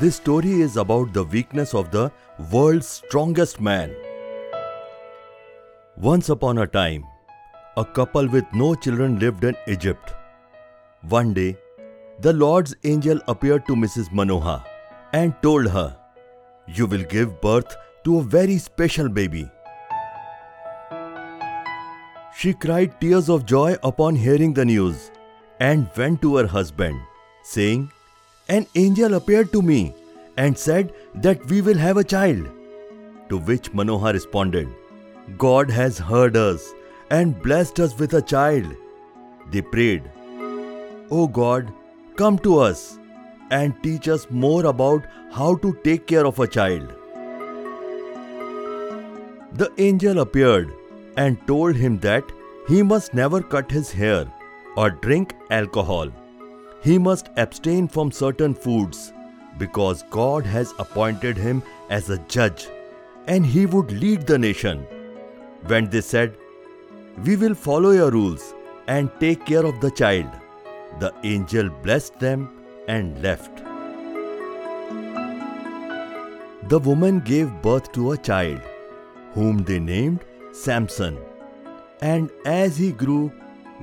This 0.00 0.16
story 0.16 0.52
is 0.62 0.78
about 0.78 1.12
the 1.12 1.24
weakness 1.24 1.74
of 1.74 1.90
the 1.90 2.10
world's 2.50 2.86
strongest 2.86 3.60
man. 3.60 3.94
Once 5.98 6.30
upon 6.30 6.56
a 6.56 6.66
time, 6.66 7.04
a 7.76 7.84
couple 7.84 8.26
with 8.26 8.46
no 8.54 8.74
children 8.74 9.18
lived 9.18 9.44
in 9.44 9.54
Egypt. 9.68 10.14
One 11.02 11.34
day, 11.34 11.58
the 12.20 12.32
Lord's 12.32 12.74
angel 12.84 13.20
appeared 13.28 13.66
to 13.66 13.76
Mrs. 13.76 14.10
Manoah 14.10 14.64
and 15.12 15.34
told 15.42 15.68
her, 15.68 15.94
You 16.66 16.86
will 16.86 17.04
give 17.04 17.38
birth 17.42 17.76
to 18.04 18.20
a 18.20 18.22
very 18.22 18.56
special 18.56 19.10
baby. 19.10 19.50
She 22.34 22.54
cried 22.54 22.98
tears 23.02 23.28
of 23.28 23.44
joy 23.44 23.76
upon 23.82 24.14
hearing 24.14 24.54
the 24.54 24.64
news 24.64 25.10
and 25.58 25.90
went 25.94 26.22
to 26.22 26.36
her 26.36 26.46
husband, 26.46 26.98
saying, 27.42 27.90
An 28.52 28.66
angel 28.74 29.14
appeared 29.14 29.52
to 29.52 29.62
me 29.62 29.94
and 30.36 30.58
said 30.58 30.92
that 31.14 31.44
we 31.48 31.60
will 31.60 31.78
have 31.78 31.98
a 31.98 32.02
child. 32.12 32.48
To 33.28 33.38
which 33.38 33.72
Manoah 33.72 34.12
responded, 34.12 34.68
God 35.38 35.70
has 35.70 35.98
heard 35.98 36.36
us 36.36 36.72
and 37.10 37.40
blessed 37.40 37.78
us 37.78 37.96
with 37.96 38.14
a 38.14 38.22
child. 38.22 38.74
They 39.52 39.62
prayed, 39.62 40.10
O 41.12 41.28
God, 41.28 41.72
come 42.16 42.40
to 42.40 42.58
us 42.58 42.98
and 43.52 43.80
teach 43.84 44.08
us 44.08 44.26
more 44.30 44.66
about 44.66 45.06
how 45.30 45.54
to 45.66 45.72
take 45.84 46.08
care 46.08 46.26
of 46.26 46.40
a 46.40 46.48
child. 46.48 46.92
The 49.52 49.70
angel 49.78 50.18
appeared 50.18 50.72
and 51.16 51.46
told 51.46 51.76
him 51.76 51.98
that 51.98 52.24
he 52.66 52.82
must 52.82 53.14
never 53.14 53.40
cut 53.42 53.70
his 53.70 53.92
hair 53.92 54.26
or 54.76 54.90
drink 54.90 55.36
alcohol. 55.50 56.10
He 56.82 56.98
must 56.98 57.30
abstain 57.36 57.88
from 57.88 58.10
certain 58.10 58.54
foods 58.54 59.12
because 59.58 60.04
God 60.10 60.46
has 60.46 60.72
appointed 60.78 61.36
him 61.36 61.62
as 61.90 62.08
a 62.08 62.18
judge 62.36 62.68
and 63.26 63.44
he 63.44 63.66
would 63.66 63.92
lead 63.92 64.26
the 64.26 64.38
nation. 64.38 64.86
When 65.66 65.90
they 65.90 66.00
said, 66.00 66.36
We 67.24 67.36
will 67.36 67.54
follow 67.54 67.90
your 67.90 68.10
rules 68.10 68.54
and 68.86 69.10
take 69.20 69.44
care 69.44 69.66
of 69.66 69.80
the 69.80 69.90
child, 69.90 70.30
the 70.98 71.12
angel 71.22 71.68
blessed 71.82 72.18
them 72.18 72.48
and 72.88 73.22
left. 73.22 73.62
The 76.70 76.78
woman 76.78 77.20
gave 77.20 77.62
birth 77.62 77.92
to 77.92 78.12
a 78.12 78.16
child, 78.16 78.60
whom 79.34 79.58
they 79.64 79.78
named 79.78 80.24
Samson. 80.52 81.18
And 82.00 82.30
as 82.44 82.76
he 82.76 82.92
grew, 82.92 83.32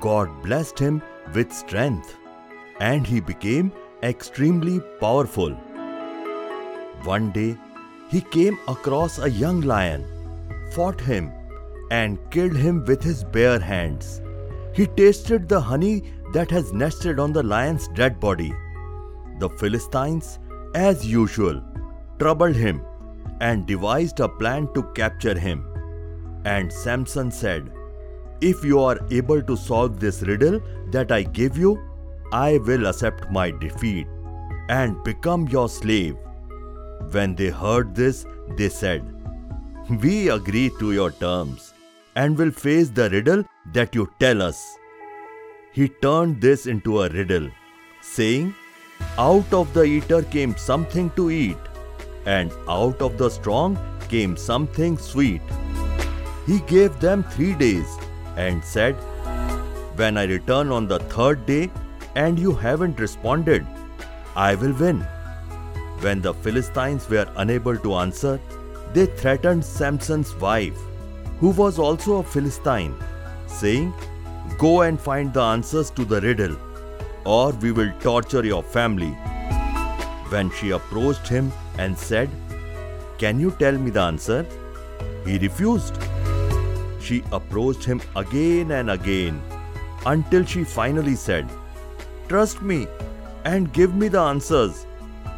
God 0.00 0.42
blessed 0.42 0.78
him 0.78 1.02
with 1.34 1.52
strength, 1.52 2.16
and 2.80 3.06
he 3.06 3.20
became 3.20 3.72
extremely 4.02 4.80
powerful. 5.00 5.50
One 7.04 7.30
day, 7.30 7.56
he 8.08 8.20
came 8.20 8.58
across 8.66 9.18
a 9.18 9.30
young 9.30 9.60
lion, 9.60 10.04
fought 10.72 11.00
him, 11.00 11.32
and 11.90 12.18
killed 12.30 12.56
him 12.56 12.84
with 12.84 13.02
his 13.02 13.22
bare 13.24 13.60
hands. 13.60 14.20
He 14.74 14.86
tasted 14.86 15.48
the 15.48 15.60
honey 15.60 16.04
that 16.32 16.50
has 16.50 16.72
nested 16.72 17.18
on 17.18 17.32
the 17.32 17.42
lion's 17.42 17.88
dead 17.88 18.20
body. 18.20 18.52
The 19.38 19.48
Philistines, 19.48 20.38
as 20.74 21.06
usual, 21.06 21.62
troubled 22.18 22.56
him 22.56 22.82
and 23.40 23.66
devised 23.66 24.20
a 24.20 24.28
plan 24.28 24.72
to 24.74 24.82
capture 24.94 25.38
him. 25.38 25.66
And 26.44 26.72
Samson 26.72 27.30
said, 27.30 27.70
If 28.40 28.64
you 28.64 28.80
are 28.80 28.98
able 29.10 29.42
to 29.42 29.56
solve 29.56 29.98
this 29.98 30.22
riddle 30.22 30.60
that 30.92 31.12
I 31.12 31.22
give 31.22 31.56
you, 31.56 31.78
I 32.32 32.58
will 32.58 32.86
accept 32.86 33.30
my 33.32 33.50
defeat 33.50 34.06
and 34.68 35.02
become 35.02 35.48
your 35.48 35.68
slave. 35.68 36.16
When 37.10 37.34
they 37.34 37.48
heard 37.48 37.94
this, 37.94 38.24
they 38.56 38.68
said, 38.68 39.02
We 39.88 40.28
agree 40.28 40.70
to 40.78 40.92
your 40.92 41.10
terms 41.10 41.74
and 42.14 42.38
will 42.38 42.52
face 42.52 42.88
the 42.88 43.10
riddle 43.10 43.42
that 43.72 43.96
you 43.96 44.08
tell 44.20 44.42
us. 44.42 44.78
He 45.72 45.88
turned 45.88 46.40
this 46.40 46.66
into 46.66 47.02
a 47.02 47.08
riddle, 47.08 47.50
saying, 48.00 48.54
Out 49.18 49.52
of 49.52 49.74
the 49.74 49.82
eater 49.82 50.22
came 50.22 50.56
something 50.56 51.10
to 51.16 51.30
eat, 51.30 51.58
and 52.26 52.52
out 52.68 53.02
of 53.02 53.18
the 53.18 53.28
strong 53.28 53.76
came 54.08 54.36
something 54.36 54.98
sweet. 54.98 55.42
He 56.46 56.60
gave 56.60 56.98
them 57.00 57.24
three 57.24 57.54
days 57.54 57.98
and 58.36 58.64
said, 58.64 58.94
When 59.96 60.16
I 60.16 60.24
return 60.24 60.70
on 60.70 60.86
the 60.86 61.00
third 61.00 61.44
day 61.46 61.70
and 62.14 62.38
you 62.38 62.52
haven't 62.52 63.00
responded, 63.00 63.66
I 64.36 64.54
will 64.54 64.72
win. 64.72 65.00
When 66.00 66.20
the 66.20 66.34
Philistines 66.34 67.08
were 67.08 67.26
unable 67.36 67.76
to 67.76 67.94
answer, 67.94 68.40
they 68.92 69.06
threatened 69.06 69.64
Samson's 69.64 70.34
wife, 70.36 70.78
who 71.38 71.50
was 71.50 71.78
also 71.78 72.16
a 72.18 72.22
Philistine, 72.22 72.94
saying, 73.46 73.92
Go 74.58 74.82
and 74.82 75.00
find 75.00 75.32
the 75.32 75.42
answers 75.42 75.90
to 75.92 76.04
the 76.04 76.20
riddle, 76.20 76.56
or 77.24 77.52
we 77.52 77.72
will 77.72 77.92
torture 78.00 78.44
your 78.44 78.62
family. 78.62 79.12
When 80.30 80.50
she 80.50 80.70
approached 80.70 81.28
him 81.28 81.52
and 81.78 81.96
said, 81.96 82.30
Can 83.18 83.38
you 83.38 83.50
tell 83.52 83.76
me 83.76 83.90
the 83.90 84.00
answer? 84.00 84.46
He 85.24 85.38
refused. 85.38 85.96
She 87.00 87.22
approached 87.32 87.84
him 87.84 88.00
again 88.16 88.70
and 88.72 88.90
again 88.90 89.42
until 90.06 90.44
she 90.44 90.64
finally 90.64 91.14
said, 91.14 91.48
Trust 92.30 92.62
me 92.62 92.86
and 93.44 93.72
give 93.72 93.92
me 93.92 94.06
the 94.06 94.20
answers. 94.20 94.86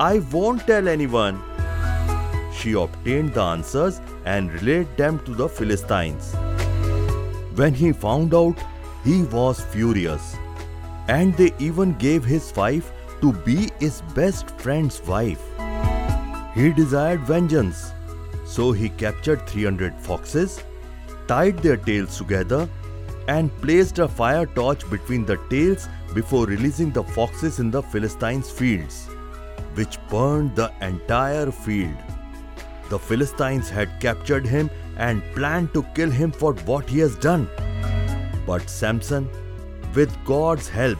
I 0.00 0.20
won't 0.32 0.66
tell 0.66 0.88
anyone. 0.88 1.42
She 2.58 2.72
obtained 2.72 3.34
the 3.34 3.42
answers 3.42 4.00
and 4.24 4.50
relayed 4.54 4.96
them 4.96 5.18
to 5.26 5.34
the 5.34 5.50
Philistines. 5.50 6.32
When 7.56 7.74
he 7.74 7.92
found 7.92 8.34
out, 8.34 8.58
he 9.04 9.24
was 9.24 9.60
furious. 9.60 10.34
And 11.08 11.34
they 11.34 11.52
even 11.58 11.92
gave 11.98 12.24
his 12.24 12.50
wife 12.56 12.90
to 13.20 13.34
be 13.34 13.68
his 13.78 14.00
best 14.14 14.48
friend's 14.58 15.02
wife. 15.02 15.44
He 16.54 16.72
desired 16.72 17.20
vengeance. 17.20 17.92
So 18.46 18.72
he 18.72 18.88
captured 18.88 19.46
300 19.46 19.94
foxes, 20.00 20.64
tied 21.26 21.58
their 21.58 21.76
tails 21.76 22.16
together, 22.16 22.66
and 23.28 23.54
placed 23.62 23.98
a 23.98 24.08
fire 24.08 24.46
torch 24.46 24.88
between 24.90 25.24
the 25.24 25.36
tails 25.50 25.88
before 26.14 26.46
releasing 26.46 26.90
the 26.90 27.04
foxes 27.04 27.58
in 27.60 27.70
the 27.70 27.82
Philistines' 27.82 28.50
fields, 28.50 29.06
which 29.74 29.98
burned 30.08 30.56
the 30.56 30.72
entire 30.80 31.50
field. 31.52 31.96
The 32.88 32.98
Philistines 32.98 33.68
had 33.68 34.00
captured 34.00 34.46
him 34.46 34.70
and 34.96 35.22
planned 35.34 35.74
to 35.74 35.82
kill 35.94 36.10
him 36.10 36.32
for 36.32 36.54
what 36.70 36.88
he 36.88 36.98
has 37.00 37.16
done. 37.16 37.48
But 38.46 38.70
Samson, 38.70 39.28
with 39.94 40.16
God's 40.24 40.68
help, 40.68 40.98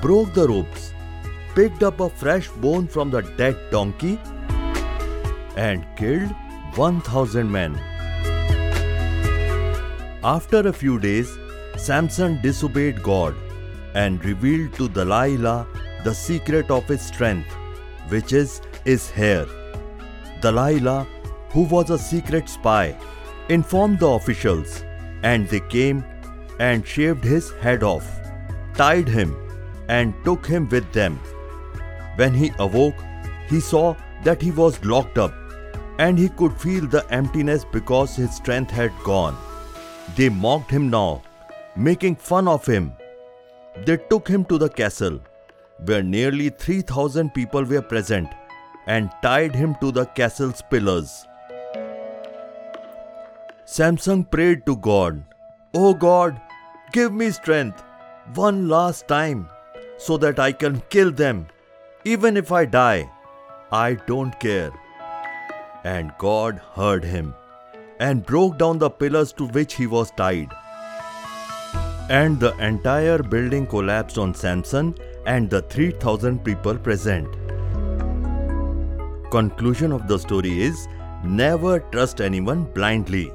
broke 0.00 0.32
the 0.32 0.48
ropes, 0.48 0.92
picked 1.54 1.82
up 1.82 2.00
a 2.00 2.08
fresh 2.08 2.48
bone 2.48 2.88
from 2.88 3.10
the 3.10 3.20
dead 3.20 3.56
donkey, 3.70 4.18
and 5.56 5.86
killed 5.96 6.32
1000 6.74 7.52
men. 7.52 7.93
After 10.24 10.60
a 10.66 10.72
few 10.72 10.98
days, 10.98 11.38
Samson 11.76 12.40
disobeyed 12.40 13.02
God 13.02 13.34
and 13.92 14.24
revealed 14.24 14.72
to 14.74 14.88
Delilah 14.88 15.66
the 16.02 16.14
secret 16.14 16.70
of 16.70 16.88
his 16.88 17.02
strength, 17.02 17.52
which 18.08 18.32
is 18.32 18.62
his 18.86 19.10
hair. 19.10 19.44
Delilah, 20.40 21.06
who 21.50 21.64
was 21.64 21.90
a 21.90 21.98
secret 21.98 22.48
spy, 22.48 22.96
informed 23.50 23.98
the 23.98 24.08
officials, 24.08 24.82
and 25.22 25.46
they 25.48 25.60
came 25.60 26.02
and 26.58 26.86
shaved 26.86 27.22
his 27.22 27.52
head 27.60 27.82
off, 27.82 28.10
tied 28.72 29.06
him, 29.06 29.36
and 29.88 30.14
took 30.24 30.46
him 30.46 30.70
with 30.70 30.90
them. 30.94 31.20
When 32.16 32.32
he 32.32 32.50
awoke, 32.58 32.96
he 33.46 33.60
saw 33.60 33.94
that 34.22 34.40
he 34.40 34.52
was 34.52 34.82
locked 34.86 35.18
up, 35.18 35.34
and 35.98 36.18
he 36.18 36.30
could 36.30 36.54
feel 36.56 36.86
the 36.86 37.06
emptiness 37.10 37.66
because 37.70 38.16
his 38.16 38.34
strength 38.34 38.70
had 38.70 38.92
gone. 39.04 39.36
They 40.16 40.28
mocked 40.28 40.70
him 40.70 40.90
now, 40.90 41.22
making 41.74 42.16
fun 42.16 42.46
of 42.46 42.66
him. 42.66 42.92
They 43.84 43.96
took 43.96 44.28
him 44.28 44.44
to 44.46 44.58
the 44.58 44.68
castle, 44.68 45.20
where 45.84 46.02
nearly 46.02 46.50
3,000 46.50 47.34
people 47.34 47.64
were 47.64 47.82
present, 47.82 48.28
and 48.86 49.10
tied 49.22 49.54
him 49.54 49.76
to 49.80 49.90
the 49.90 50.06
castle's 50.06 50.62
pillars. 50.70 51.26
Samson 53.64 54.24
prayed 54.24 54.64
to 54.66 54.76
God, 54.76 55.24
Oh 55.74 55.94
God, 55.94 56.40
give 56.92 57.12
me 57.12 57.30
strength 57.30 57.82
one 58.34 58.68
last 58.68 59.08
time 59.08 59.48
so 59.96 60.16
that 60.18 60.38
I 60.38 60.52
can 60.52 60.80
kill 60.90 61.10
them. 61.10 61.46
Even 62.04 62.36
if 62.36 62.52
I 62.52 62.66
die, 62.66 63.10
I 63.72 63.94
don't 63.94 64.38
care. 64.38 64.70
And 65.82 66.12
God 66.18 66.60
heard 66.74 67.02
him 67.02 67.34
and 68.00 68.24
broke 68.24 68.58
down 68.58 68.78
the 68.78 68.90
pillars 68.90 69.32
to 69.34 69.46
which 69.48 69.74
he 69.74 69.86
was 69.86 70.10
tied. 70.12 70.50
And 72.10 72.38
the 72.38 72.56
entire 72.58 73.22
building 73.22 73.66
collapsed 73.66 74.18
on 74.18 74.34
Samson 74.34 74.94
and 75.26 75.48
the 75.48 75.62
3000 75.62 76.44
people 76.44 76.76
present. 76.76 77.28
conclusion 79.34 79.90
of 79.90 80.06
the 80.06 80.16
story 80.16 80.50
is 80.62 80.86
never 81.24 81.80
trust 81.94 82.20
anyone 82.20 82.60
blindly. 82.74 83.32